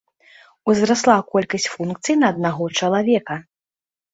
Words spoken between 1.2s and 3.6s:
колькасць функцый на аднаго чалавека.